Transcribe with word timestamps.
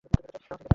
এখনও 0.05 0.13
চিনতে 0.17 0.27
পারিস 0.31 0.61
নি? 0.65 0.69